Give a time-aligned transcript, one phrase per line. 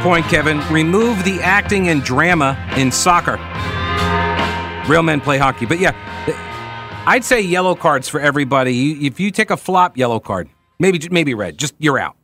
[0.00, 0.26] point.
[0.26, 0.60] Kevin.
[0.72, 3.36] Remove the acting and drama in soccer.
[4.88, 5.66] Real men play hockey.
[5.66, 5.94] But yeah,
[7.06, 9.06] I'd say yellow cards for everybody.
[9.06, 12.16] If you take a flop yellow card, maybe maybe red, just you're out.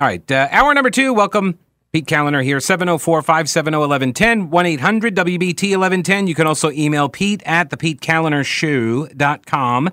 [0.00, 1.12] All right, uh, hour number two.
[1.12, 1.58] Welcome,
[1.92, 6.26] Pete Kaliner here, 704 570 1110, 1 800 WBT 1110.
[6.26, 9.90] You can also email Pete at thepetekalinershow.com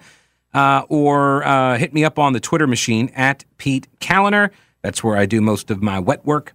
[0.53, 4.49] uh, or uh, hit me up on the Twitter machine at Pete Kaliner.
[4.81, 6.53] That's where I do most of my wet work,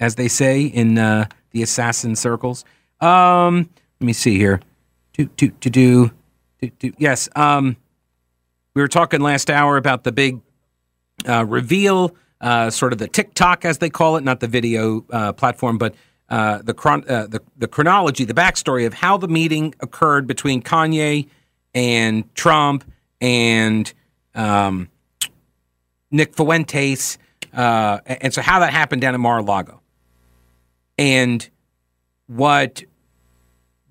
[0.00, 2.64] as they say in uh, the assassin circles.
[3.00, 3.68] Um,
[4.00, 4.60] let me see here.
[5.12, 6.10] Do, do, do, do,
[6.78, 6.92] do.
[6.98, 7.28] Yes.
[7.36, 7.76] Um,
[8.74, 10.40] we were talking last hour about the big
[11.28, 15.32] uh, reveal, uh, sort of the TikTok, as they call it, not the video uh,
[15.32, 15.94] platform, but
[16.28, 20.62] uh, the, chron- uh, the the chronology, the backstory of how the meeting occurred between
[20.62, 21.28] Kanye
[21.74, 22.84] and Trump
[23.20, 23.92] and
[24.34, 24.88] um,
[26.10, 27.18] Nick Fuentes,
[27.52, 29.80] uh, and so how that happened down in Mar-a-Lago,
[30.98, 31.48] and
[32.26, 32.82] what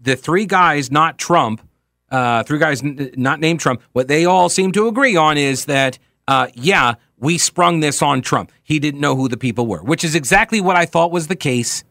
[0.01, 1.67] the three guys, not Trump,
[2.11, 5.65] uh, three guys n- not named Trump, what they all seem to agree on is
[5.65, 8.51] that, uh, yeah, we sprung this on Trump.
[8.63, 11.35] He didn't know who the people were, which is exactly what I thought was the
[11.35, 11.83] case.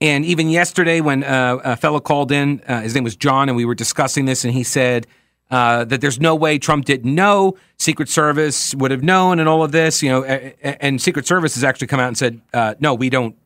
[0.00, 3.56] And even yesterday, when uh, a fellow called in, uh, his name was John, and
[3.56, 5.06] we were discussing this, and he said
[5.50, 9.62] uh, that there's no way Trump didn't know, Secret Service would have known, and all
[9.62, 12.92] of this, you know, and Secret Service has actually come out and said, uh, no,
[12.92, 13.36] we don't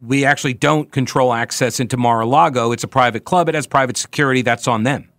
[0.00, 2.72] we actually don't control access into Mar-a-Lago.
[2.72, 3.48] It's a private club.
[3.48, 4.42] It has private security.
[4.42, 5.10] That's on them.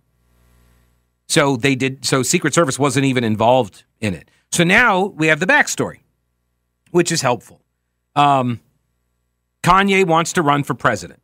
[1.28, 2.04] So they did.
[2.04, 4.30] So Secret Service wasn't even involved in it.
[4.50, 6.00] So now we have the backstory,
[6.90, 7.60] which is helpful.
[8.16, 8.60] Um,
[9.62, 11.20] Kanye wants to run for president,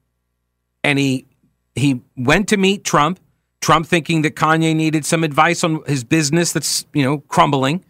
[0.82, 1.26] and he
[1.75, 3.21] he went to meet Trump.
[3.60, 7.82] Trump thinking that Kanye needed some advice on his business that's you know crumbling,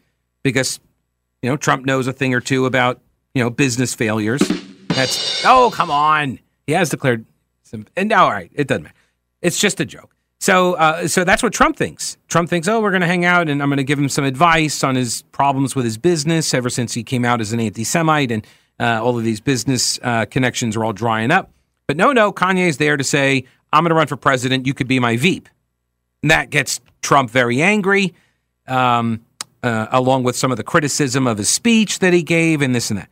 [0.45, 0.79] because
[1.43, 3.01] you know Trump knows a thing or two about
[3.35, 4.43] you know business failures.
[4.95, 6.39] That's oh come on.
[6.67, 7.27] He has declared
[7.63, 8.95] some and all right, it doesn't matter.
[9.43, 10.15] It's just a joke.
[10.41, 12.17] So uh, so that's what Trump thinks.
[12.29, 14.25] Trump thinks, oh, we're going to hang out and I'm going to give him some
[14.25, 18.31] advice on his problems with his business ever since he came out as an anti-Semite
[18.31, 18.47] and
[18.79, 21.51] uh, all of these business uh, connections are all drying up.
[21.87, 24.67] But no, no, Kanye's there to say, I'm going to run for president.
[24.67, 25.49] You could be my Veep.
[26.23, 28.15] And that gets Trump very angry,
[28.67, 29.25] um,
[29.63, 32.91] uh, along with some of the criticism of his speech that he gave and this
[32.91, 33.11] and that.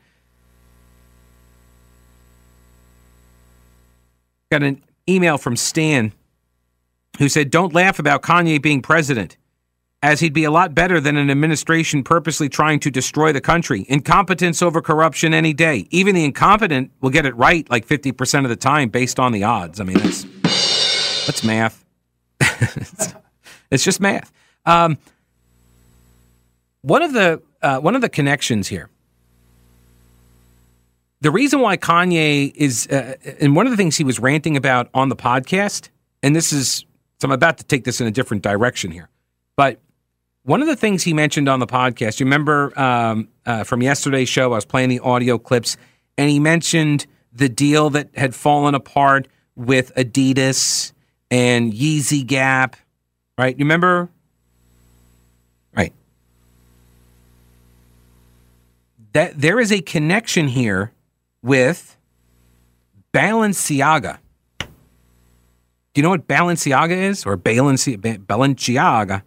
[4.53, 6.13] Got an email from Stan
[7.19, 9.39] who said, Don't laugh about Kanye being president,
[10.03, 13.87] as he'd be a lot better than an administration purposely trying to destroy the country.
[13.89, 15.87] Incompetence over corruption any day.
[15.89, 19.43] Even the incompetent will get it right like 50% of the time based on the
[19.43, 19.81] odds.
[19.81, 20.25] I mean, that's,
[21.25, 21.83] that's math.
[22.39, 23.15] it's,
[23.71, 24.31] it's, just math.
[24.67, 24.99] Um,
[26.83, 28.91] one of the uh, one of the connections here
[31.23, 34.91] the reason why Kanye is, uh, and one of the things he was ranting about
[34.93, 35.89] on the podcast,
[36.21, 36.85] and this is,
[37.21, 39.09] so I'm about to take this in a different direction here,
[39.57, 39.79] but
[40.43, 44.29] one of the things he mentioned on the podcast, you remember um, uh, from yesterday's
[44.29, 45.77] show, I was playing the audio clips,
[46.19, 50.93] and he mentioned the deal that had fallen apart with Adidas
[51.31, 52.75] and Yeezy Gap,
[53.39, 53.57] right?
[53.57, 54.11] You remember?
[55.73, 55.93] Right.
[59.13, 60.91] That there is a connection here
[61.43, 61.97] with
[63.13, 64.19] Balenciaga.
[64.59, 64.67] Do
[65.97, 67.27] you know what Balenciaga is?
[67.27, 69.23] Or Balenci- Balenciaga?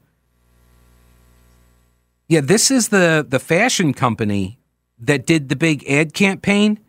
[2.28, 4.60] Yeah, this is the, the fashion company
[4.98, 6.80] that did the big ad campaign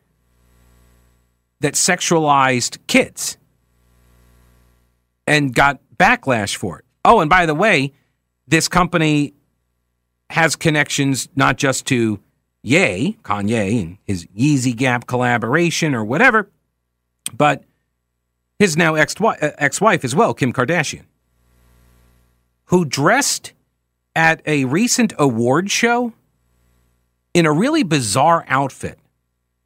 [1.60, 3.36] that sexualized kids
[5.26, 6.84] and got backlash for it.
[7.04, 7.92] Oh, and by the way,
[8.46, 9.34] this company
[10.30, 12.20] has connections not just to
[12.66, 16.50] Ye, Kanye, and his Yeezy Gap collaboration or whatever,
[17.32, 17.62] but
[18.58, 21.04] his now ex uh, wife as well, Kim Kardashian,
[22.64, 23.52] who dressed
[24.16, 26.12] at a recent award show
[27.34, 28.98] in a really bizarre outfit.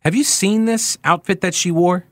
[0.01, 2.05] Have you seen this outfit that she wore?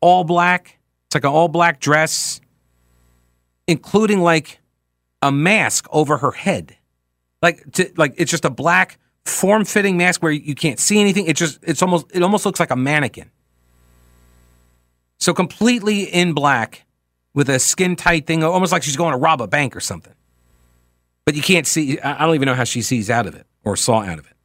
[0.00, 0.80] All black.
[1.06, 2.40] It's like an all black dress,
[3.68, 4.58] including like
[5.22, 6.76] a mask over her head
[7.42, 11.26] like to, like it's just a black form fitting mask where you can't see anything.
[11.26, 13.30] It just it's almost it almost looks like a mannequin.
[15.18, 16.84] So completely in black
[17.34, 20.14] with a skin tight thing, almost like she's going to rob a bank or something.
[21.24, 22.00] But you can't see.
[22.00, 24.36] I don't even know how she sees out of it or saw out of it.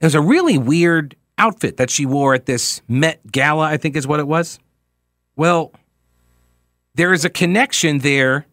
[0.00, 3.96] It was a really weird outfit that she wore at this Met Gala, I think
[3.96, 4.58] is what it was.
[5.36, 5.72] Well,
[6.94, 8.46] there is a connection there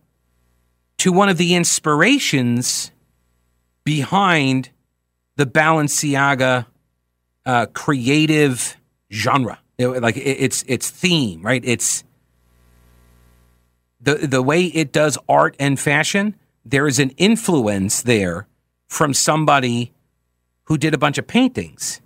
[0.99, 2.91] to one of the inspirations
[3.87, 4.69] behind
[5.37, 6.65] the Balenciaga
[7.45, 8.75] uh, creative
[9.09, 11.63] genre, it, like it, its its theme, right?
[11.63, 12.03] It's
[14.01, 16.35] the the way it does art and fashion.
[16.65, 18.45] There is an influence there
[18.89, 19.93] from somebody
[20.65, 22.01] who did a bunch of paintings,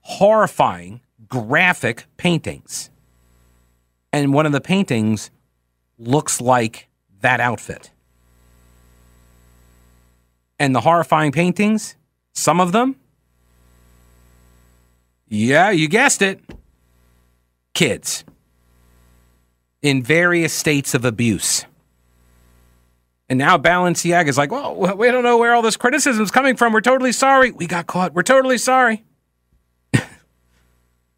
[0.00, 2.88] horrifying, graphic paintings,
[4.10, 5.30] and one of the paintings
[5.98, 6.88] looks like
[7.20, 7.90] that outfit.
[10.58, 11.96] And the horrifying paintings,
[12.32, 12.96] some of them,
[15.28, 16.40] yeah, you guessed it,
[17.74, 18.24] kids
[19.82, 21.64] in various states of abuse.
[23.28, 26.56] And now Balenciaga is like, well, we don't know where all this criticism is coming
[26.56, 26.72] from.
[26.72, 27.50] We're totally sorry.
[27.50, 28.14] We got caught.
[28.14, 29.04] We're totally sorry.
[29.94, 30.02] I'm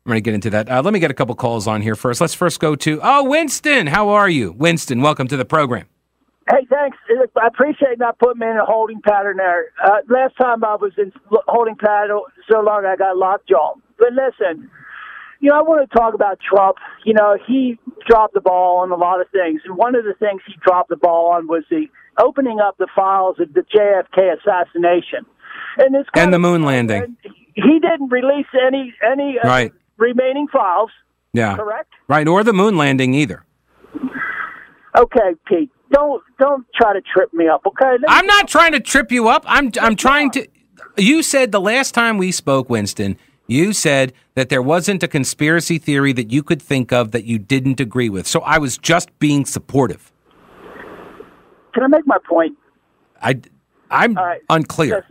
[0.06, 0.70] going to get into that.
[0.70, 2.20] Uh, let me get a couple calls on here first.
[2.20, 3.86] Let's first go to, oh, Winston.
[3.86, 4.52] How are you?
[4.52, 5.86] Winston, welcome to the program.
[6.50, 6.96] Hey, thanks.
[7.36, 9.66] I appreciate not putting me in a holding pattern there.
[9.84, 11.12] Uh, last time I was in
[11.46, 13.74] holding pattern so long I got locked lockjaw.
[13.98, 14.70] But listen,
[15.40, 16.78] you know, I want to talk about Trump.
[17.04, 17.78] You know, he
[18.08, 19.60] dropped the ball on a lot of things.
[19.66, 21.86] And one of the things he dropped the ball on was the
[22.18, 25.26] opening up the files of the JFK assassination.
[25.76, 27.16] And, this and the moon landing.
[27.54, 29.72] He didn't release any any uh, right.
[29.96, 30.90] remaining files.
[31.32, 31.56] Yeah.
[31.56, 31.92] Correct?
[32.08, 33.44] Right, or the moon landing either.
[34.98, 35.70] Okay, Pete.
[35.92, 37.96] Don't don't try to trip me up, okay?
[38.08, 39.44] I'm not trying to trip you up.
[39.46, 40.46] I'm I'm trying to
[40.98, 43.16] You said the last time we spoke, Winston,
[43.46, 47.38] you said that there wasn't a conspiracy theory that you could think of that you
[47.38, 48.26] didn't agree with.
[48.26, 50.12] So I was just being supportive.
[51.72, 52.58] Can I make my point?
[53.22, 53.40] I,
[53.90, 54.42] I'm right.
[54.50, 55.04] unclear.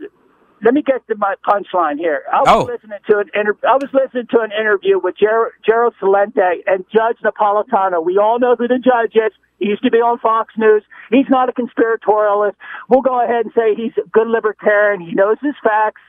[0.62, 2.22] let me get to my punchline here.
[2.32, 2.72] I was oh.
[2.72, 6.84] listening to an inter- I was listening to an interview with Ger- Gerald Celente and
[6.94, 8.04] Judge Napolitano.
[8.04, 9.32] We all know who the judge is.
[9.58, 10.82] He used to be on Fox News.
[11.10, 12.54] He's not a conspiratorialist.
[12.88, 15.00] We'll go ahead and say he's a good libertarian.
[15.00, 16.00] He knows his facts.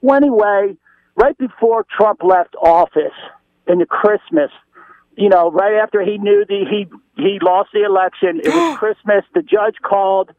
[0.00, 0.76] Well, anyway,
[1.14, 3.16] right before Trump left office
[3.66, 4.50] in the Christmas,
[5.16, 6.86] you know, right after he knew the he
[7.16, 9.24] he lost the election, it was Christmas.
[9.34, 10.32] The judge called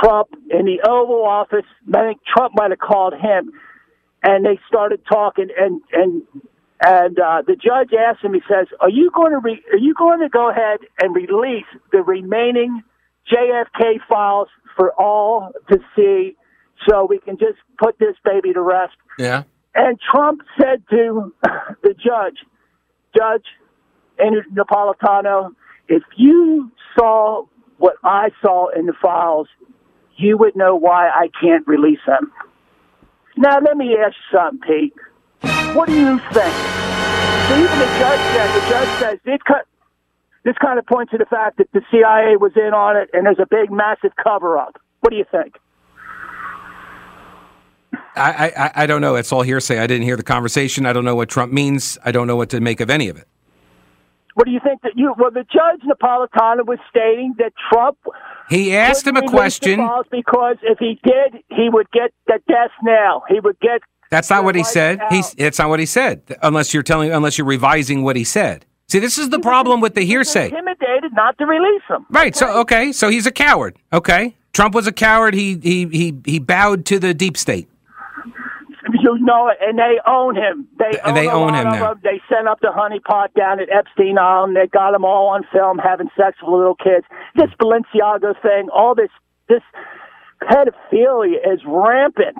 [0.00, 1.66] Trump in the Oval Office.
[1.92, 3.52] I think Trump might have called him,
[4.22, 5.48] and they started talking.
[5.58, 6.22] And and
[6.84, 8.34] and uh, the judge asked him.
[8.34, 11.66] He says, "Are you going to re- Are you going to go ahead and release
[11.92, 12.82] the remaining
[13.32, 16.36] JFK files for all to see,
[16.88, 19.44] so we can just put this baby to rest?" Yeah.
[19.74, 21.32] And Trump said to
[21.82, 22.38] the judge,
[23.16, 23.46] Judge
[24.18, 25.52] Napolitano,
[25.88, 27.46] if you saw
[27.78, 29.48] what I saw in the files,
[30.16, 32.32] you would know why I can't release them.
[33.36, 34.94] Now, let me ask you something, Pete.
[35.74, 36.54] What do you think?
[37.48, 39.38] So even the judge says, the judge says, this,
[40.44, 43.26] this kind of points to the fact that the CIA was in on it and
[43.26, 44.76] there's a big, massive cover up.
[45.00, 45.56] What do you think?
[48.14, 49.16] I, I, I don't know.
[49.16, 49.78] It's all hearsay.
[49.78, 50.84] I didn't hear the conversation.
[50.84, 51.98] I don't know what Trump means.
[52.04, 53.26] I don't know what to make of any of it.
[54.34, 55.14] What do you think that you?
[55.18, 57.98] Well, the judge Napolitano was stating that Trump.
[58.48, 63.24] He asked him a question because if he did, he would get the death now.
[63.28, 63.82] He would get.
[64.12, 65.00] That's not what he said.
[65.08, 65.34] He's.
[65.38, 66.20] It's not what he said.
[66.42, 68.66] Unless you're telling, unless you're revising what he said.
[68.88, 70.50] See, this is the he problem with the hearsay.
[70.50, 72.04] Intimidated not to release him.
[72.10, 72.34] Right.
[72.34, 72.38] Okay.
[72.38, 72.92] So okay.
[72.92, 73.78] So he's a coward.
[73.90, 74.36] Okay.
[74.52, 75.32] Trump was a coward.
[75.32, 77.70] He he he he bowed to the deep state.
[79.02, 80.68] You know it, and they own him.
[80.78, 81.94] They own, they own him now.
[81.94, 84.54] They sent up the honeypot down at Epstein Island.
[84.54, 87.06] They got them all on film having sex with little kids.
[87.34, 89.10] This Balenciaga thing, all this
[89.48, 89.62] this
[90.42, 92.36] pedophilia is rampant.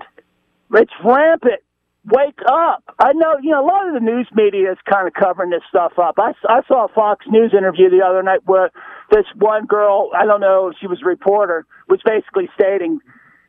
[0.73, 1.61] It's rampant.
[2.05, 2.83] Wake up!
[2.99, 5.63] I know you know a lot of the news media is kind of covering this
[5.69, 6.17] stuff up.
[6.19, 8.71] I, I saw a Fox News interview the other night where
[9.13, 12.99] this one girl, I don't know if she was a reporter, was basically stating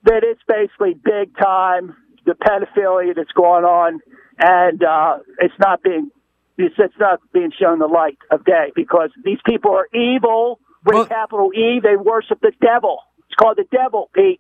[0.04, 4.02] that it's basically big time the pedophilia that's going on,
[4.38, 6.12] and uh, it's not being
[6.58, 10.94] it's, it's not being shown the light of day because these people are evil with
[10.94, 11.80] well, capital E.
[11.82, 13.00] They worship the devil.
[13.26, 14.40] It's called the devil, Pete.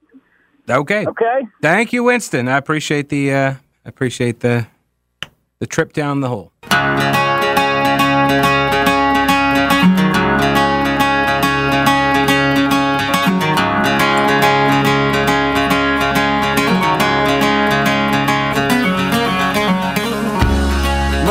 [0.69, 1.05] Okay.
[1.05, 1.41] Okay.
[1.61, 2.47] Thank you, Winston.
[2.47, 3.53] I appreciate the uh,
[3.85, 4.67] I appreciate the
[5.59, 6.51] the trip down the hole.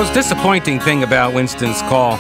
[0.02, 2.16] most disappointing thing about Winston's call,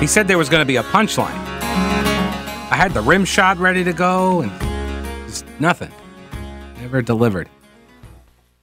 [0.00, 1.28] he said there was going to be a punchline.
[1.28, 4.50] I had the rim shot ready to go, and
[5.28, 5.92] just nothing.
[6.86, 7.48] Never delivered.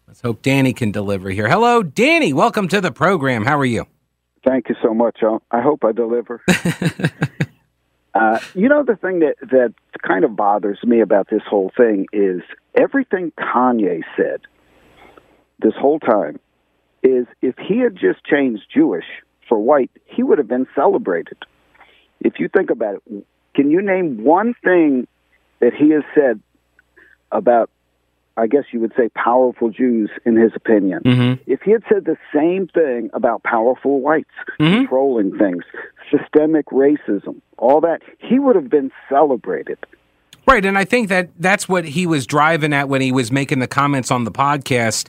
[0.07, 1.49] Let's hope Danny can deliver here.
[1.49, 2.31] Hello, Danny.
[2.31, 3.43] Welcome to the program.
[3.43, 3.85] How are you?
[4.45, 5.19] Thank you so much.
[5.51, 6.41] I hope I deliver.
[8.15, 9.73] Uh, you know, the thing that, that
[10.07, 12.43] kind of bothers me about this whole thing is
[12.75, 14.41] everything Kanye said
[15.57, 16.39] this whole time
[17.01, 19.07] is if he had just changed Jewish
[19.49, 21.37] for white, he would have been celebrated.
[22.19, 23.25] If you think about it,
[23.55, 25.07] can you name one thing
[25.59, 26.39] that he has said
[27.31, 27.71] about,
[28.35, 31.01] I guess you would say, powerful Jews, in his opinion?
[31.05, 31.43] Mm-hmm.
[31.51, 34.77] If he had said the same thing about powerful whites Mhm.
[34.79, 35.63] controlling things,
[36.09, 39.77] systemic racism, all that, he would have been celebrated.
[40.47, 43.59] Right, and I think that that's what he was driving at when he was making
[43.59, 45.07] the comments on the podcast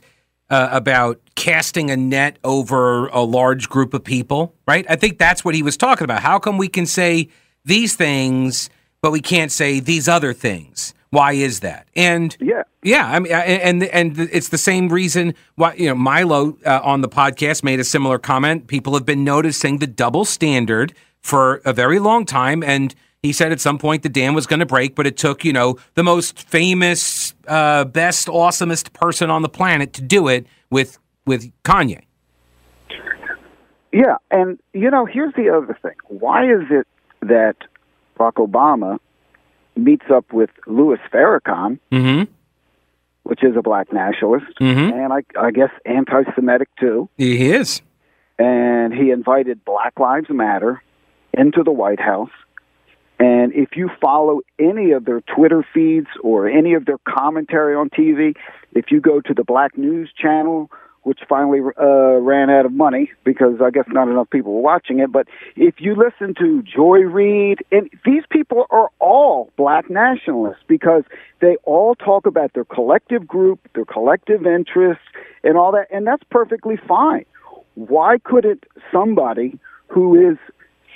[0.49, 4.53] uh, about casting a net over a large group of people.
[4.67, 6.21] Right, I think that's what he was talking about.
[6.21, 7.29] How come we can say
[7.65, 8.69] these things,
[9.01, 10.93] but we can't say these other things?
[11.15, 11.87] Why is that?
[11.95, 12.63] And Yeah.
[12.83, 16.99] yeah, I mean, and and it's the same reason why you know Milo uh, on
[16.99, 18.67] the podcast made a similar comment.
[18.67, 22.93] People have been noticing the double standard for a very long time, and
[23.23, 25.53] he said at some point the dam was going to break, but it took you
[25.53, 30.99] know the most famous, uh, best, awesomest person on the planet to do it with
[31.25, 32.01] with Kanye.
[33.93, 35.95] Yeah, and you know, here's the other thing.
[36.09, 36.85] Why is it
[37.21, 37.55] that
[38.19, 38.99] Barack Obama
[39.75, 42.31] meets up with Louis Farrakhan, Mm-hmm.
[43.23, 44.93] which is a black nationalist, Mhm.
[44.93, 47.81] and I, I guess anti-Semitic too, He is.
[48.39, 50.81] and he invited Black Lives Matter
[51.33, 52.29] into the White House.
[53.19, 57.89] And if you follow any of their Twitter feeds or any of their commentary on
[57.89, 58.35] TV,
[58.73, 60.69] if you go to the Black News Channel,
[61.05, 64.99] which finally uh, ran out of money because I guess not enough people were watching
[64.99, 70.63] it, but if you listen to Joy Reid, and these people are all black nationalists
[70.67, 71.03] because
[71.41, 75.03] they all talk about their collective group, their collective interests,
[75.43, 77.25] and all that, and that's perfectly fine.
[77.75, 80.37] Why couldn't somebody who is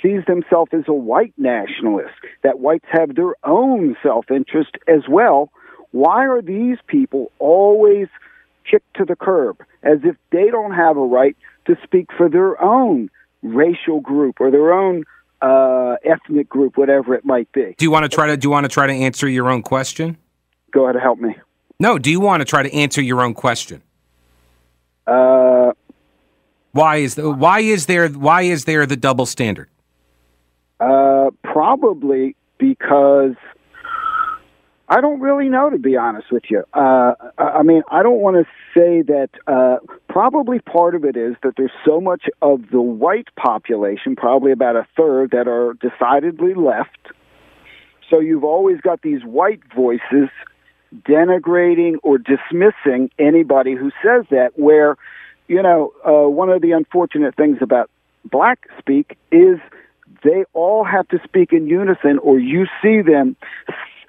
[0.02, 5.52] sees themselves as a white nationalist that whites have their own self-interest as well
[5.92, 8.08] why are these people always
[8.70, 11.36] kicked to the curb as if they don't have a right
[11.66, 13.10] to speak for their own
[13.42, 15.04] racial group or their own
[15.42, 18.50] uh, ethnic group whatever it might be Do you want to try to do you
[18.50, 20.16] want to try to answer your own question?
[20.72, 21.34] go ahead and help me
[21.80, 21.98] No.
[21.98, 23.82] Do you want to try to answer your own question?
[25.06, 25.72] uh,
[26.72, 29.68] Why is the, why is there why is there the double standard?
[30.78, 33.34] Uh, probably because
[34.92, 36.64] I don't really know, to be honest with you.
[36.74, 38.44] Uh, I mean, I don't want to
[38.76, 39.30] say that.
[39.46, 39.76] Uh,
[40.08, 44.74] probably part of it is that there's so much of the white population, probably about
[44.74, 46.98] a third, that are decidedly left.
[48.10, 50.28] So you've always got these white voices
[51.08, 54.50] denigrating or dismissing anybody who says that.
[54.56, 54.96] Where,
[55.46, 57.88] you know, uh, one of the unfortunate things about
[58.24, 59.60] black speak is
[60.24, 63.36] they all have to speak in unison, or you see them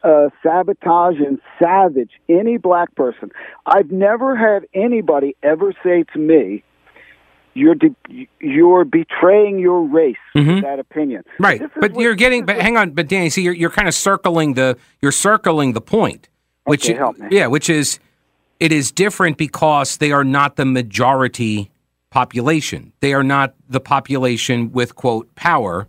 [0.04, 3.32] uh, sabotage and savage any black person.
[3.66, 6.64] I've never had anybody ever say to me,
[7.54, 12.46] "You're de- you're betraying your race." with That opinion, Right, but what- you're getting.
[12.46, 15.82] But hang on, but Danny, see, you're you're kind of circling the you're circling the
[15.82, 16.30] point,
[16.66, 18.00] which Okay, yeah, which is
[18.60, 21.72] it is different because they are not the majority
[22.10, 22.92] population.
[23.00, 25.88] They are not the population with quote power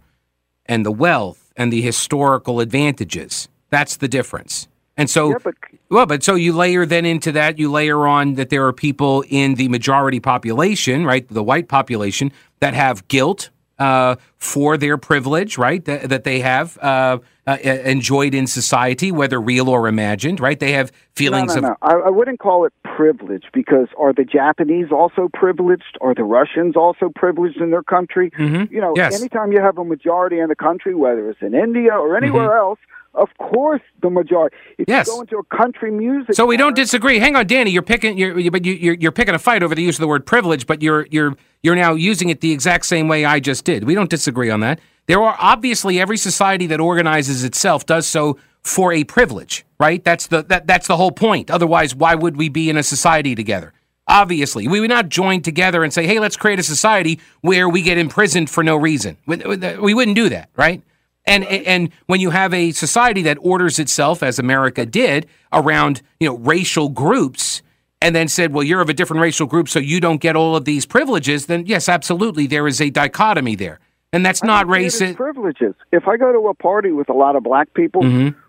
[0.66, 3.49] and the wealth and the historical advantages.
[3.73, 4.69] That's the difference.
[4.99, 5.55] And so, Yeah, but-
[5.88, 9.25] well, but so you layer then into that, you layer on that there are people
[9.29, 13.49] in the majority population, right, the white population, that have guilt
[13.79, 19.41] uh, for their privilege, right, that, that they have uh, uh, enjoyed in society, whether
[19.41, 20.61] real or imagined, right?
[20.61, 21.88] They have feelings no, no, of no.
[21.88, 25.97] I, I wouldn't call it privilege because are the Japanese also privileged?
[26.02, 28.31] Are the Russians also privileged in their country?
[28.38, 28.71] Mhm.
[28.71, 29.19] You know, Yes.
[29.19, 32.79] anytime you have a majority in the country, whether it's in India or anywhere else,
[33.14, 34.57] of course the majority.
[34.78, 34.88] If.
[34.88, 35.07] Yes.
[35.07, 37.19] you go into a country music, So we don't disagree.
[37.19, 37.71] Hang on, Danny.
[37.71, 38.16] You're picking.
[38.19, 40.26] You're, you- but you, you're you're picking a fight over the use of the word
[40.26, 40.66] privilege.
[40.66, 43.85] But you're you're you're now using it the exact same way I just did.
[43.85, 44.81] We don't disagree on that.
[45.07, 50.02] There are obviously every society that organizes itself does so for a privilege, right?
[50.04, 51.50] That's the that that's the whole point.
[51.50, 53.73] Otherwise, why would we be in a society together?
[54.09, 57.83] Obviously, we would not join together and say, "Hey, let's create a society where we
[57.83, 59.37] get imprisoned for no reason." We,
[59.81, 60.83] we wouldn't do that, right?
[61.25, 66.29] And and when you have a society that orders itself, as America did, around you
[66.29, 67.62] know racial groups,
[68.00, 70.57] and then said, "Well, you're of a different racial group, so you don't get all
[70.57, 73.79] of these privileges," then yes, absolutely, there is a dichotomy there,
[74.12, 75.17] and that's not racist.
[75.17, 75.75] privileges.
[75.93, 78.02] If I go to a party with a lot of black people,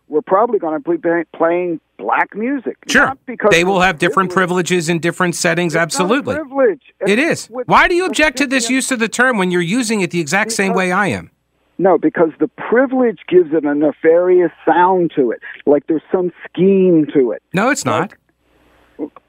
[0.07, 0.97] we're probably going to be
[1.35, 2.77] playing black music.
[2.81, 2.91] Mm-hmm.
[2.91, 5.73] Sure, Not because they will have different privileges in different settings.
[5.73, 6.81] It's absolutely, privilege.
[7.05, 10.01] it It's Why do you object to this use of the term when you're using
[10.01, 11.29] it the exact same way I am?
[11.77, 17.07] No, because the privilege gives it a nefarious sound to it, like there's some scheme
[17.13, 17.41] to it.
[17.53, 18.13] No, it's not.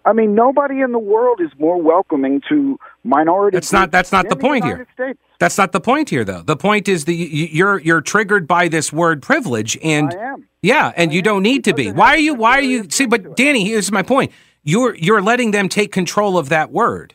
[0.04, 3.56] I mean, nobody in the world is more welcoming to minorities.
[3.56, 3.90] That's not.
[3.90, 5.06] That's not the point United here.
[5.08, 5.18] States.
[5.38, 6.42] That's not the point here, though.
[6.42, 10.16] The point is that you- you- you're you're triggered by this word privilege, and I
[10.32, 10.46] am.
[10.62, 11.90] yeah, and you don't need to be.
[11.90, 12.34] Why are you?
[12.34, 12.84] Why are you?
[12.90, 13.36] See, but.
[13.36, 14.32] Danny, here's my point.
[14.62, 17.14] You're you're letting them take control of that word.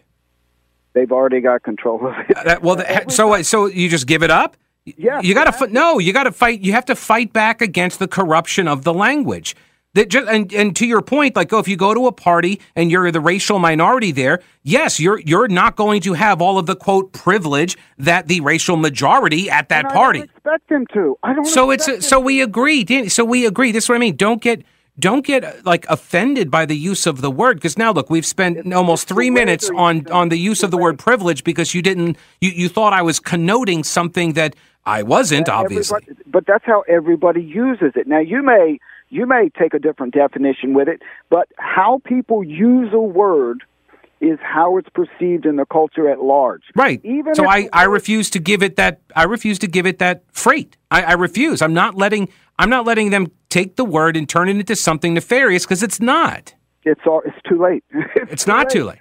[0.93, 2.35] They've already got control of it.
[2.35, 4.57] Uh, that, well, the, so so you just give it up?
[4.97, 5.67] Yeah, you got to.
[5.67, 6.61] No, you got to fight.
[6.61, 9.55] You have to fight back against the corruption of the language.
[9.93, 12.61] That just and, and to your point, like, oh, if you go to a party
[12.75, 16.67] and you're the racial minority there, yes, you're you're not going to have all of
[16.67, 20.19] the quote privilege that the racial majority at that party.
[20.19, 21.17] Don't expect them to.
[21.23, 21.45] I don't.
[21.45, 23.09] So it's so we agree, Danny.
[23.09, 23.71] So we agree.
[23.71, 24.15] This is what I mean.
[24.15, 24.63] Don't get
[24.99, 28.71] don't get like offended by the use of the word because now look, we've spent
[28.73, 32.51] almost three minutes on on the use of the word privilege because you didn't you
[32.51, 34.55] you thought I was connoting something that
[34.89, 35.49] I wasn't.
[35.49, 38.07] Obviously, but that's how everybody uses it.
[38.07, 38.79] Now you may
[39.09, 43.63] you may take a different definition with it, but how people use a word
[44.21, 46.63] is how it's perceived in the culture at large.
[46.75, 46.99] right.
[47.05, 50.23] Even so I I refuse to give it that I refuse to give it that
[50.31, 50.75] freight.
[50.91, 51.61] I, I refuse.
[51.61, 52.27] I'm not letting
[52.57, 56.01] I'm not letting them take the word and turn it into something nefarious because it's
[56.01, 56.53] not.
[56.83, 57.83] It's all it's too late.
[58.29, 58.99] It's not too late.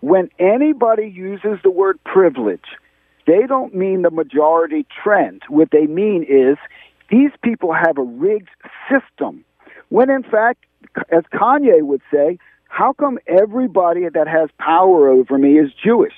[0.00, 2.64] when anybody uses the word privilege,
[3.30, 5.42] they don't mean the majority trend.
[5.48, 6.56] What they mean is
[7.10, 8.48] these people have a rigged
[8.90, 9.44] system.
[9.88, 10.64] When in fact,
[11.10, 16.14] as Kanye would say, how come everybody that has power over me is Jewish?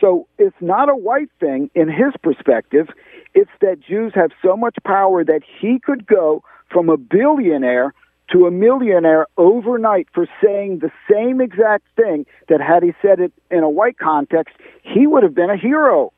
[0.00, 2.88] So it's not a white thing in his perspective.
[3.34, 7.92] It's that Jews have so much power that he could go from a billionaire
[8.32, 13.32] to a millionaire overnight for saying the same exact thing that had he said it
[13.50, 16.12] in a white context, he would have been a hero.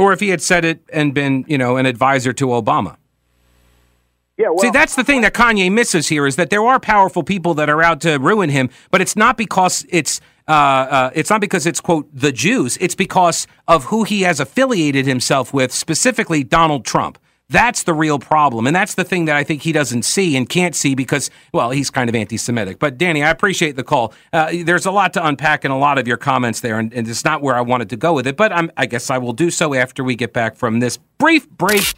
[0.00, 2.96] Or if he had said it and been, you know, an advisor to Obama.
[4.38, 7.22] Yeah, well, See, that's the thing that Kanye misses here is that there are powerful
[7.22, 11.28] people that are out to ruin him, but it's not because it's uh, uh, it's
[11.28, 12.78] not because it's quote the Jews.
[12.80, 17.18] It's because of who he has affiliated himself with, specifically Donald Trump.
[17.50, 20.48] That's the real problem, and that's the thing that I think he doesn't see and
[20.48, 22.78] can't see because, well, he's kind of anti-Semitic.
[22.78, 24.14] But Danny, I appreciate the call.
[24.32, 27.08] Uh, there's a lot to unpack in a lot of your comments there, and, and
[27.08, 28.36] it's not where I wanted to go with it.
[28.36, 31.50] But I'm, I guess I will do so after we get back from this brief
[31.50, 31.92] break.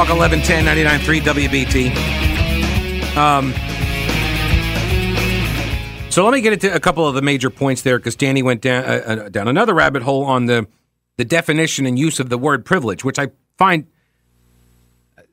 [0.00, 3.16] Talk 1110 99.3 WBT.
[3.18, 3.52] Um,
[6.10, 8.62] so let me get into a couple of the major points there because Danny went
[8.62, 10.66] down, uh, uh, down another rabbit hole on the,
[11.18, 13.86] the definition and use of the word privilege, which I find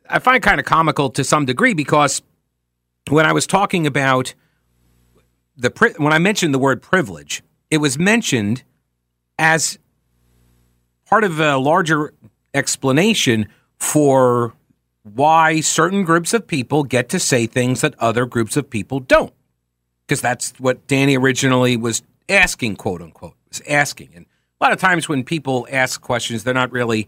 [0.10, 2.22] I find kind of comical to some degree because
[3.10, 4.34] when I was talking about
[5.56, 8.64] the when I mentioned the word privilege, it was mentioned
[9.40, 9.80] as
[11.06, 12.14] part of a larger
[12.54, 13.48] explanation
[13.80, 14.57] for
[15.16, 19.34] why certain groups of people get to say things that other groups of people don't.
[20.06, 24.12] Because that's what Danny originally was asking, quote unquote, was asking.
[24.16, 24.26] And
[24.60, 27.08] a lot of times when people ask questions, they're not really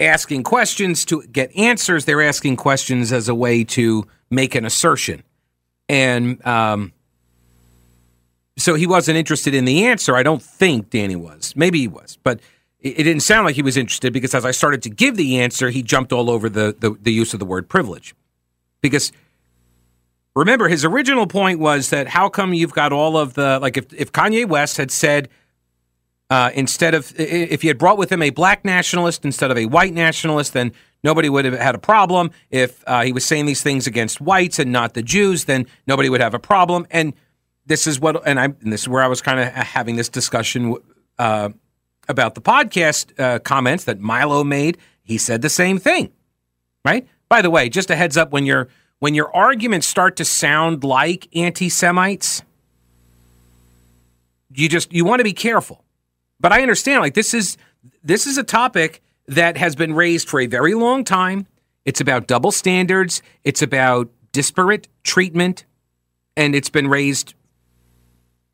[0.00, 2.04] asking questions to get answers.
[2.04, 5.22] They're asking questions as a way to make an assertion.
[5.88, 6.92] And um,
[8.56, 10.16] so he wasn't interested in the answer.
[10.16, 11.54] I don't think Danny was.
[11.56, 12.40] Maybe he was, but
[12.80, 15.70] it, didn't sound like he was interested because as I started to give the answer,
[15.70, 18.14] he jumped all over the, the, the use of the word privilege.
[18.80, 19.12] Because
[20.36, 23.92] remember, his original point was that how come you've got all of the, like if,
[23.92, 25.28] if Kanye West had said,
[26.30, 29.64] uh, instead of if he had brought with him a black nationalist instead of a
[29.66, 32.30] white nationalist, then nobody would have had a problem.
[32.50, 36.10] If uh, he was saying these things against whites and not the Jews, then nobody
[36.10, 36.86] would have a problem.
[36.90, 37.14] And
[37.64, 40.10] this is what, and I, and this is where I was kind of having this
[40.10, 40.76] discussion
[41.18, 41.48] uh,
[42.08, 44.78] about the podcast uh, comments that Milo made.
[45.02, 46.12] He said the same thing,
[46.84, 47.06] right?
[47.28, 48.68] By the way, just a heads up when your
[49.00, 52.42] when your arguments start to sound like anti-Semites,
[54.52, 55.84] you just you want to be careful
[56.40, 57.56] but I understand like this is
[58.02, 61.46] this is a topic that has been raised for a very long time.
[61.84, 65.64] It's about double standards, it's about disparate treatment,
[66.36, 67.34] and it's been raised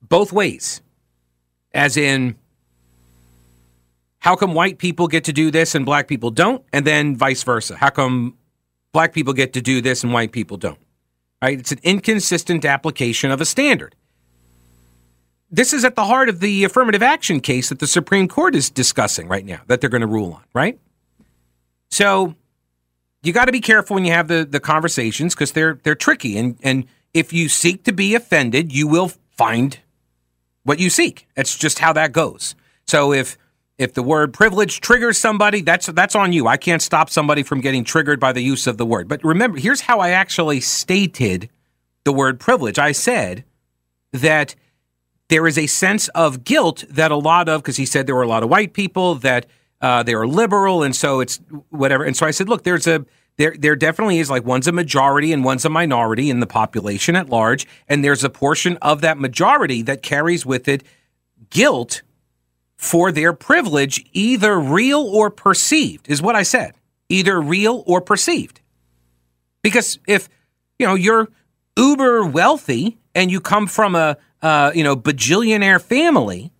[0.02, 0.80] both ways.
[1.72, 2.36] As in
[4.24, 7.42] how come white people get to do this and black people don't and then vice
[7.42, 7.76] versa?
[7.76, 8.36] How come
[8.92, 10.78] black people get to do this and white people don't?
[11.42, 11.58] Right?
[11.58, 13.94] It's an inconsistent application of a standard
[15.54, 18.70] this is at the heart of the affirmative action case that the Supreme Court is
[18.70, 20.80] discussing right now that they're going to rule on, right?
[21.90, 22.34] So
[23.22, 26.36] you got to be careful when you have the the conversations because they're they're tricky
[26.36, 29.78] and and if you seek to be offended, you will find
[30.64, 31.28] what you seek.
[31.36, 32.56] That's just how that goes.
[32.86, 33.38] So if
[33.78, 36.46] if the word privilege triggers somebody, that's that's on you.
[36.46, 39.08] I can't stop somebody from getting triggered by the use of the word.
[39.08, 41.50] But remember, here's how I actually stated
[42.04, 42.78] the word privilege.
[42.78, 43.44] I said
[44.12, 44.54] that
[45.28, 48.22] there is a sense of guilt that a lot of because he said there were
[48.22, 49.46] a lot of white people that
[49.80, 52.04] uh, they are liberal and so it's whatever.
[52.04, 53.04] And so I said, look, there's a
[53.36, 57.16] there there definitely is like one's a majority and one's a minority in the population
[57.16, 60.84] at large, and there's a portion of that majority that carries with it
[61.50, 62.02] guilt
[62.84, 66.74] for their privilege, either real or perceived, is what I said.
[67.08, 68.60] Either real or perceived.
[69.62, 70.28] Because if
[70.78, 71.28] you know you're
[71.78, 76.52] uber wealthy and you come from a uh, you know bajillionaire family,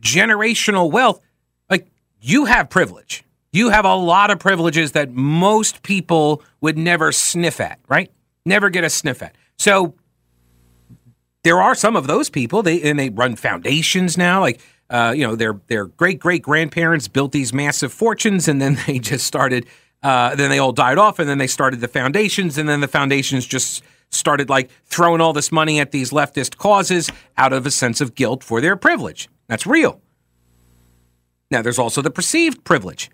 [0.00, 1.20] generational wealth,
[1.68, 1.88] like
[2.20, 3.24] you have privilege.
[3.52, 8.12] You have a lot of privileges that most people would never sniff at, right?
[8.44, 9.34] Never get a sniff at.
[9.58, 9.94] So
[11.42, 12.62] there are some of those people.
[12.62, 17.08] They and they run foundations now, like uh, you know, their their great great grandparents
[17.08, 19.66] built these massive fortunes, and then they just started.
[20.02, 22.88] Uh, then they all died off, and then they started the foundations, and then the
[22.88, 27.70] foundations just started like throwing all this money at these leftist causes out of a
[27.70, 29.28] sense of guilt for their privilege.
[29.48, 30.00] That's real.
[31.50, 33.10] Now, there's also the perceived privilege.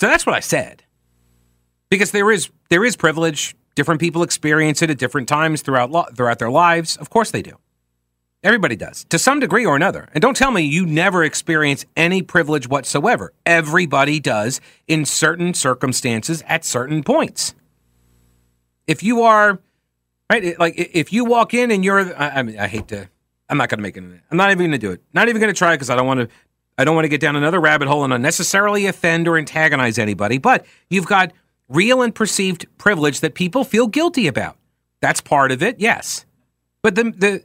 [0.00, 0.84] So that's what I said.
[1.90, 3.54] Because there is there is privilege.
[3.74, 6.96] Different people experience it at different times throughout lo- throughout their lives.
[6.96, 7.58] Of course they do.
[8.42, 10.08] Everybody does to some degree or another.
[10.14, 13.34] And don't tell me you never experience any privilege whatsoever.
[13.44, 17.54] Everybody does in certain circumstances at certain points.
[18.86, 19.60] If you are
[20.30, 23.10] right, like if you walk in and you're, I, I mean, I hate to,
[23.50, 24.04] I'm not going to make it.
[24.30, 25.02] I'm not even going to do it.
[25.12, 26.28] Not even going to try because I don't want to.
[26.78, 30.38] I don't want to get down another rabbit hole and unnecessarily offend or antagonize anybody.
[30.38, 31.30] But you've got
[31.68, 34.56] real and perceived privilege that people feel guilty about.
[35.00, 36.24] That's part of it, yes.
[36.80, 37.42] But the the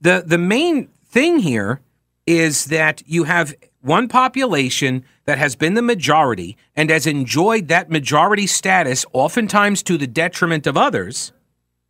[0.00, 1.80] the the main thing here
[2.26, 7.88] is that you have one population that has been the majority and has enjoyed that
[7.88, 11.32] majority status, oftentimes to the detriment of others,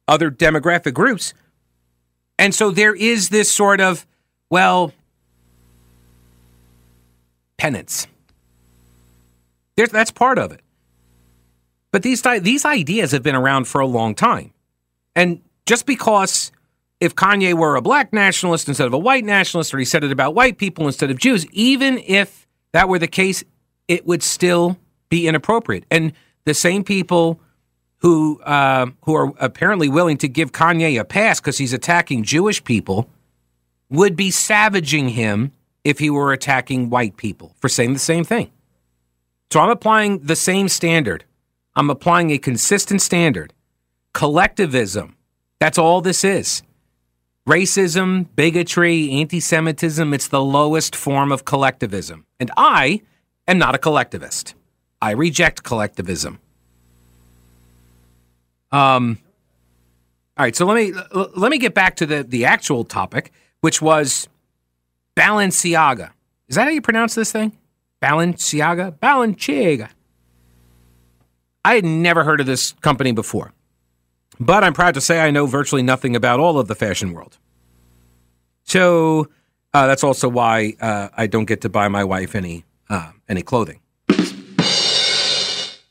[0.06, 1.32] other demographic groups.
[2.38, 4.06] And so there is this sort of,
[4.50, 4.92] well,
[7.56, 8.06] penance.
[9.76, 10.60] That's part of it.
[11.92, 14.52] But these, these ideas have been around for a long time.
[15.14, 16.52] And just because
[17.00, 20.12] if Kanye were a black nationalist instead of a white nationalist, or he said it
[20.12, 23.44] about white people instead of Jews, even if that were the case,
[23.88, 24.78] it would still
[25.08, 25.84] be inappropriate.
[25.90, 26.12] And
[26.44, 27.40] the same people
[27.98, 32.62] who uh, who are apparently willing to give Kanye a pass because he's attacking Jewish
[32.62, 33.08] people
[33.88, 35.52] would be savaging him
[35.84, 38.50] if he were attacking white people for saying the same thing.
[39.52, 41.24] So I'm applying the same standard.
[41.76, 43.52] I'm applying a consistent standard.
[44.12, 45.16] Collectivism.
[45.60, 46.62] That's all this is.
[47.46, 52.26] Racism, bigotry, anti Semitism, it's the lowest form of collectivism.
[52.40, 53.02] And I
[53.46, 54.54] am not a collectivist.
[55.00, 56.40] I reject collectivism.
[58.72, 59.18] Um,
[60.36, 60.92] all right, so let me
[61.36, 64.28] let me get back to the the actual topic, which was
[65.16, 66.10] Balenciaga.
[66.48, 67.56] Is that how you pronounce this thing?
[68.02, 68.98] Balenciaga?
[68.98, 69.88] Balenciaga.
[71.64, 73.52] I had never heard of this company before.
[74.38, 77.38] But I'm proud to say I know virtually nothing about all of the fashion world.
[78.64, 79.28] So
[79.72, 83.42] uh, that's also why uh, I don't get to buy my wife any uh, any
[83.42, 83.80] clothing.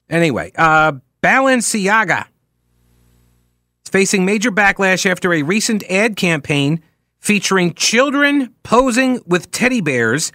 [0.10, 2.28] Anyway, uh, Balenciaga
[3.84, 6.82] is facing major backlash after a recent ad campaign
[7.20, 10.32] featuring children posing with teddy bears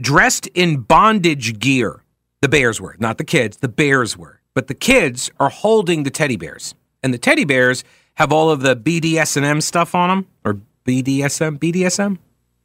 [0.00, 2.02] dressed in bondage gear.
[2.40, 4.40] The bears were, not the kids, the bears were.
[4.54, 6.74] But the kids are holding the teddy bears
[7.06, 12.18] and the teddy bears have all of the BDSM stuff on them, or BDSM, BDSM.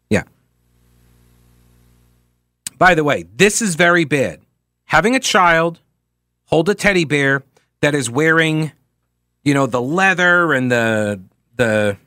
[0.10, 0.23] Yeah.
[2.80, 4.41] By the way, this is very bad.
[4.86, 5.80] Having a child
[6.45, 7.43] hold a teddy bear
[7.82, 8.71] that is wearing,
[9.43, 11.21] you know, the leather and the
[11.56, 11.97] the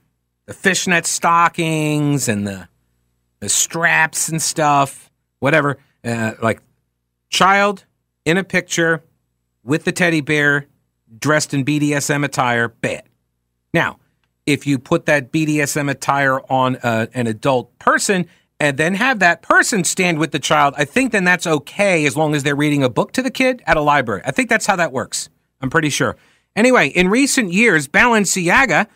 [0.47, 2.68] the fishnet stockings and the
[3.38, 5.79] the straps and stuff, whatever.
[6.03, 6.61] Uh, like
[7.31, 7.85] child
[8.25, 9.05] in a picture
[9.62, 10.66] with the teddy bear
[11.18, 13.05] dressed in BDSM attire, bad.
[13.72, 13.98] Now,
[14.46, 18.27] if you put that BDSM attire on uh, an adult person
[18.61, 22.16] and then have that person stand with the child, I think then that's okay as
[22.16, 24.22] long as they're reading a book to the kid at a library.
[24.24, 25.29] I think that's how that works.
[25.61, 26.16] I'm pretty sure.
[26.55, 28.87] Anyway, in recent years, Balenciaga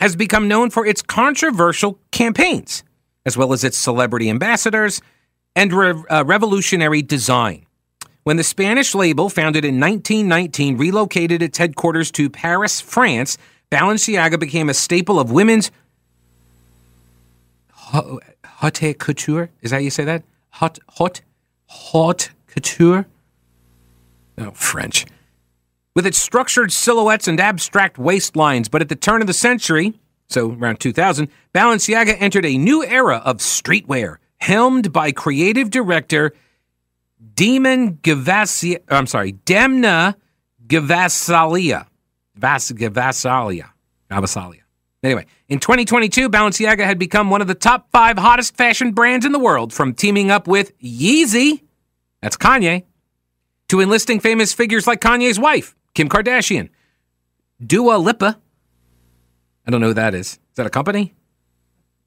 [0.00, 2.82] has become known for its controversial campaigns,
[3.26, 5.02] as well as its celebrity ambassadors
[5.54, 7.66] and re- uh, revolutionary design.
[8.24, 13.36] When the Spanish label, founded in 1919, relocated its headquarters to Paris, France,
[13.70, 15.70] Balenciaga became a staple of women's
[17.72, 19.50] haute couture.
[19.60, 20.22] Is that how you say that?
[20.50, 21.20] Hot, hot,
[21.66, 23.06] haute couture.
[24.38, 25.06] Oh, French.
[25.94, 29.94] With its structured silhouettes and abstract waistlines, but at the turn of the century,
[30.28, 36.32] so around 2000, Balenciaga entered a new era of streetwear, helmed by creative director
[37.34, 38.78] Demon Gavassi.
[38.88, 40.14] I'm sorry, Demna
[40.66, 41.86] Gavasalia.
[42.34, 43.70] Vas, Gavasalia.
[44.10, 44.60] Gavasalia.
[45.02, 49.32] Anyway, in 2022, Balenciaga had become one of the top five hottest fashion brands in
[49.32, 51.62] the world, from teaming up with Yeezy,
[52.20, 52.84] that's Kanye,
[53.68, 56.68] to enlisting famous figures like Kanye's wife, Kim Kardashian,
[57.64, 58.38] Dua Lipa.
[59.66, 60.32] I don't know who that is.
[60.32, 61.14] Is that a company?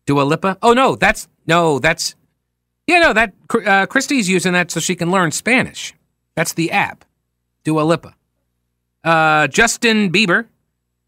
[0.06, 0.58] Dua Lipa?
[0.62, 2.16] Oh no, that's no, that's
[2.88, 3.34] yeah, no, that
[3.66, 5.94] uh, Christy's using that so she can learn Spanish.
[6.36, 7.06] That's the app,
[7.64, 8.16] Dua Lipa.
[9.04, 10.46] Uh, Justin Bieber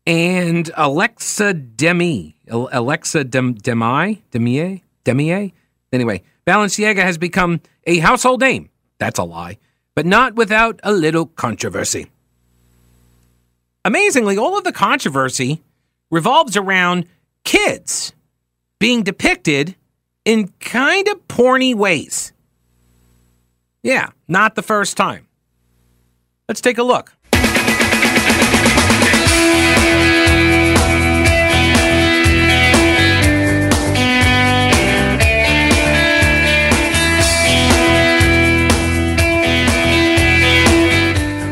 [0.05, 2.35] and Alexa Demie.
[2.49, 4.23] Alexa Dem- Demie?
[4.31, 4.83] Demie?
[5.03, 5.53] Demie?
[5.91, 8.69] Anyway, Balenciaga has become a household name.
[8.99, 9.57] That's a lie,
[9.95, 12.07] but not without a little controversy.
[13.85, 15.61] Amazingly, all of the controversy
[16.09, 17.05] revolves around
[17.43, 18.13] kids
[18.79, 19.75] being depicted
[20.27, 22.33] in kind of porny ways.
[23.81, 25.25] Yeah, not the first time.
[26.49, 27.13] Let's take a look.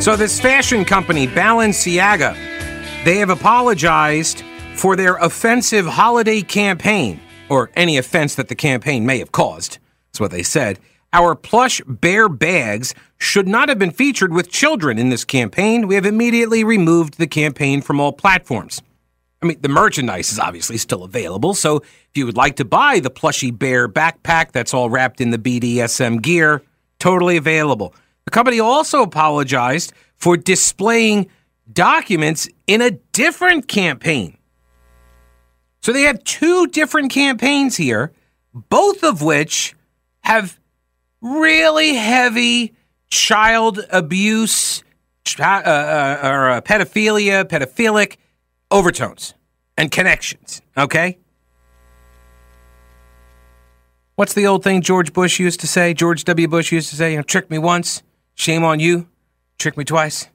[0.02, 2.36] So, this fashion company, Balenciaga,
[3.06, 4.44] they have apologized
[4.76, 9.78] for their offensive holiday campaign, or any offense that the campaign may have caused.
[10.08, 10.80] That's what they said.
[11.14, 15.88] Our plush bear bags should not have been featured with children in this campaign.
[15.88, 18.82] We have immediately removed the campaign from all platforms.
[19.42, 23.00] I mean, the merchandise is obviously still available, so if you would like to buy
[23.00, 26.64] the plushy bear backpack that's all wrapped in the BDSM gear,
[27.00, 27.94] totally available.
[28.26, 31.30] The company also apologized for displaying
[31.72, 34.38] documents in a different campaign.
[35.86, 38.12] So they have two different campaigns here,
[38.56, 39.76] both of which
[40.22, 40.60] have
[41.22, 42.74] really heavy
[43.10, 44.84] child abuse
[45.40, 48.16] uh, uh, or uh, pedophilia, pedophilic
[48.72, 49.36] overtones
[49.78, 50.64] and connections.
[50.76, 51.20] Okay?
[54.16, 55.94] What's the old thing George Bush used to say?
[55.94, 56.48] George W.
[56.48, 58.02] Bush used to say, you know, trick me once,
[58.34, 59.08] Shame on you.
[59.60, 60.30] Trick me twice.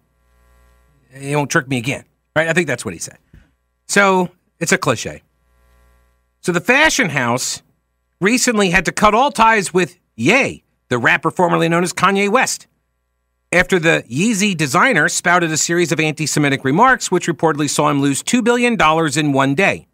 [1.13, 2.05] You won't trick me again.
[2.37, 2.47] Right?
[2.47, 3.19] I think that's what he said.
[3.89, 5.23] So it's a cliche.
[6.41, 7.63] So the fashion house
[8.21, 12.67] recently had to cut all ties with Ye, the rapper formerly known as Kanye West,
[13.53, 18.01] after the Yeezy designer spouted a series of anti Semitic remarks, which reportedly saw him
[18.01, 18.79] lose $2 billion
[19.19, 19.87] in one day.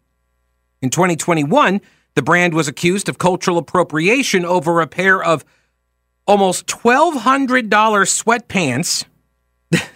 [0.81, 1.81] In 2021,
[2.15, 5.43] the brand was accused of cultural appropriation over a pair of
[6.27, 9.05] almost $1,200 sweatpants.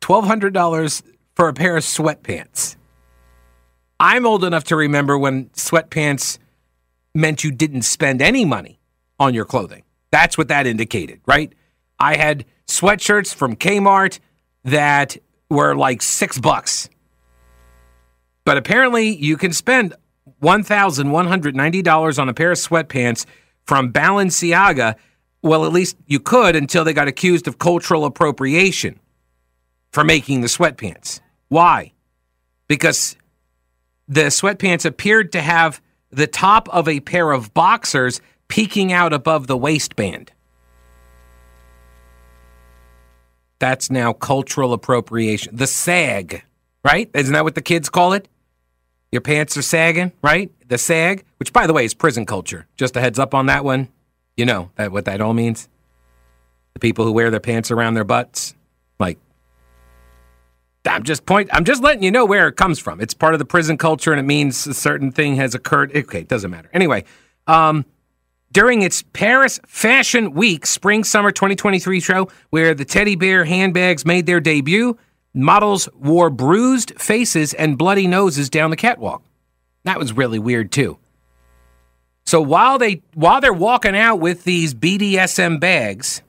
[0.00, 1.02] $1,200
[1.34, 2.77] for a pair of sweatpants.
[4.00, 6.38] I'm old enough to remember when sweatpants
[7.14, 8.78] meant you didn't spend any money
[9.18, 9.82] on your clothing.
[10.10, 11.52] That's what that indicated, right?
[11.98, 14.20] I had sweatshirts from Kmart
[14.64, 15.16] that
[15.50, 16.88] were like six bucks.
[18.44, 19.94] But apparently, you can spend
[20.42, 23.26] $1,190 on a pair of sweatpants
[23.64, 24.94] from Balenciaga.
[25.42, 29.00] Well, at least you could until they got accused of cultural appropriation
[29.92, 31.20] for making the sweatpants.
[31.48, 31.92] Why?
[32.68, 33.16] Because
[34.08, 39.46] the sweatpants appeared to have the top of a pair of boxers peeking out above
[39.46, 40.32] the waistband.
[43.58, 45.56] That's now cultural appropriation.
[45.56, 46.42] The sag,
[46.84, 47.10] right?
[47.12, 48.28] Isn't that what the kids call it?
[49.10, 50.50] Your pants are sagging, right?
[50.68, 52.66] The sag, which by the way is prison culture.
[52.76, 53.88] Just a heads up on that one.
[54.36, 55.68] You know that what that all means.
[56.74, 58.54] The people who wear their pants around their butts,
[59.00, 59.18] like
[60.86, 61.50] I'm just point.
[61.52, 63.00] I'm just letting you know where it comes from.
[63.00, 65.94] It's part of the prison culture, and it means a certain thing has occurred.
[65.94, 66.70] Okay, it doesn't matter.
[66.72, 67.04] Anyway,
[67.46, 67.84] um,
[68.52, 74.26] during its Paris Fashion Week Spring Summer 2023 show, where the teddy bear handbags made
[74.26, 74.96] their debut,
[75.34, 79.22] Models wore bruised faces and bloody noses down the catwalk.
[79.84, 80.98] That was really weird too.
[82.24, 86.22] So while they while they're walking out with these BDSM bags,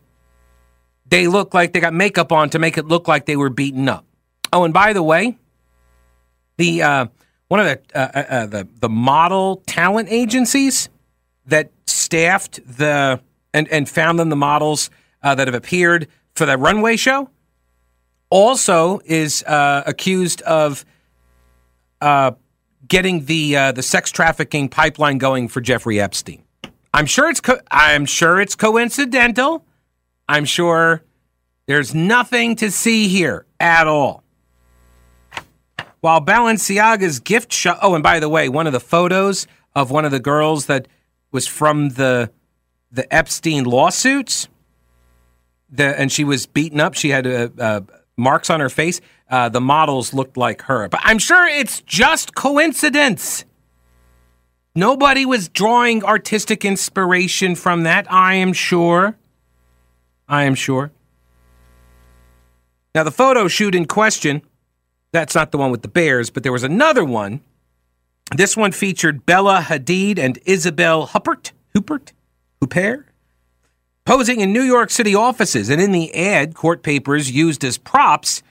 [1.08, 3.90] they look like they got makeup on to make it look like they were beaten
[3.90, 4.06] up.
[4.52, 5.38] Oh, and by the way,
[6.58, 7.06] the uh,
[7.48, 10.90] one of the uh, uh, uh the the model talent agencies
[11.46, 13.20] that staffed the
[13.54, 14.90] and, and found them the models
[15.24, 17.30] uh, that have appeared for the runway show.
[18.30, 20.86] Also, is uh, accused of
[22.88, 26.44] getting the the sex trafficking pipeline going for Jeffrey Epstein.
[26.94, 29.66] I'm sure it's co- I'm sure it's coincidental.
[30.28, 31.04] I'm sure
[31.66, 34.24] there's nothing to see here at all.
[36.02, 37.80] While Balenciaga's gift shop.
[37.82, 40.88] Oh, and by the way, one of the photos of one of the girls that
[41.32, 42.32] was from the
[42.92, 44.48] the Epstein lawsuits.
[45.70, 46.94] The and she was beaten up.
[46.96, 47.82] She had uh, uh,
[48.18, 49.02] marks on her face.
[49.30, 53.46] Uh, the models looked like her, but I'm sure it's just coincidence.
[54.76, 58.12] Nobody was drawing artistic inspiration from that.
[58.12, 59.18] I am sure.
[60.28, 60.92] I am sure.
[62.96, 64.42] Now, the photo shoot in question,
[65.12, 67.42] that's not the one with the bears, but there was another one.
[68.36, 72.12] This one featured Bella Hadid and Isabelle Huppert, Huppert,
[72.62, 73.06] Huppert,
[74.06, 75.70] posing in New York City offices.
[75.70, 78.44] And in the ad, court papers used as props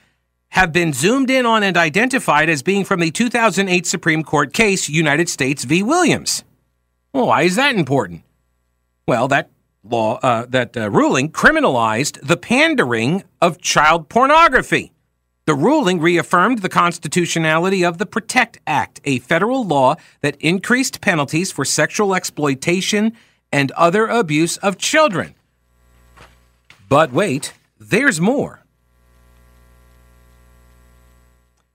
[0.50, 4.88] have been zoomed in on and identified as being from the 2008 Supreme Court case
[4.88, 5.82] United States v.
[5.82, 6.42] Williams.
[7.12, 8.22] Well, why is that important?
[9.06, 9.50] Well, that
[9.84, 14.92] law, uh, that uh, ruling criminalized the pandering of child pornography.
[15.48, 21.50] The ruling reaffirmed the constitutionality of the Protect Act, a federal law that increased penalties
[21.50, 23.14] for sexual exploitation
[23.50, 25.34] and other abuse of children.
[26.90, 28.62] But wait, there's more.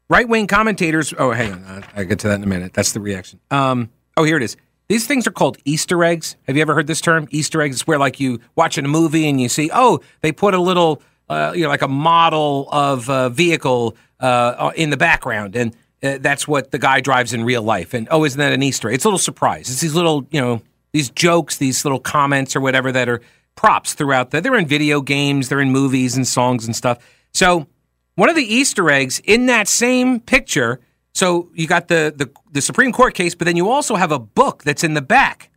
[0.07, 1.11] Right wing commentators.
[1.17, 1.83] Oh, hang on.
[1.95, 2.73] I'll get to that in a minute.
[2.73, 3.39] That's the reaction.
[3.49, 4.55] Um, oh, here it is.
[4.87, 6.35] These things are called Easter eggs.
[6.45, 7.27] Have you ever heard this term?
[7.31, 7.87] Easter eggs.
[7.87, 11.01] Where like you watching a movie and you see, oh, they put a little,
[11.33, 16.17] uh, you know, like a model of a vehicle uh, in the background, and uh,
[16.19, 17.93] that's what the guy drives in real life.
[17.93, 18.95] And oh, isn't that an Easter egg?
[18.95, 19.69] It's a little surprise.
[19.69, 23.21] It's these little, you know, these jokes, these little comments or whatever that are
[23.55, 24.41] props throughout the.
[24.41, 26.99] They're in video games, they're in movies and songs and stuff.
[27.33, 27.67] So
[28.15, 30.79] one of the Easter eggs in that same picture.
[31.13, 34.19] So you got the, the, the Supreme Court case, but then you also have a
[34.19, 35.49] book that's in the back,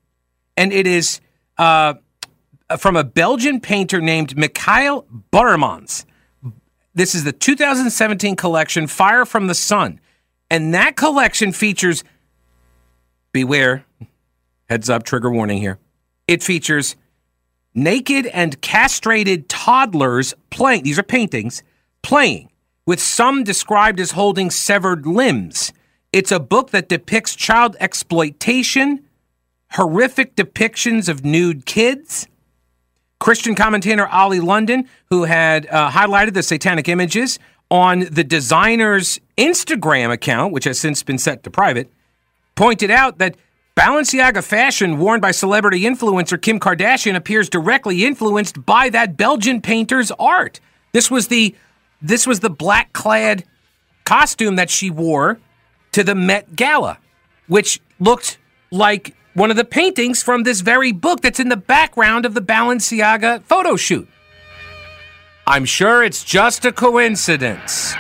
[0.56, 1.20] and it is
[1.58, 1.94] uh,
[2.79, 6.05] from a Belgian painter named Mikhail Borremans.
[6.94, 10.00] This is the 2017 collection, Fire from the Sun,
[10.50, 12.02] and that collection features.
[13.33, 13.85] Beware,
[14.68, 15.79] heads up, trigger warning here.
[16.26, 16.96] It features
[17.74, 20.83] naked and castrated toddlers playing.
[20.83, 21.62] These are paintings
[22.02, 22.50] playing,
[22.87, 25.72] with some described as holding severed limbs.
[26.12, 29.05] It's a book that depicts child exploitation,
[29.72, 32.26] horrific depictions of nude kids.
[33.18, 37.38] Christian commentator Ollie London, who had uh, highlighted the satanic images
[37.70, 41.90] on the designer's Instagram account, which has since been set to private,
[42.55, 43.37] pointed out that
[43.76, 50.11] Balenciaga fashion worn by celebrity influencer Kim Kardashian appears directly influenced by that Belgian painter's
[50.12, 50.61] art.
[50.92, 51.55] This was the
[52.00, 53.44] this was the black clad
[54.05, 55.38] costume that she wore
[55.92, 56.98] to the Met Gala,
[57.48, 58.38] which looked
[58.70, 62.40] like one of the paintings from this very book that's in the background of the
[62.40, 64.09] Balenciaga photo shoot.
[65.46, 67.94] I'm sure it's just a coincidence.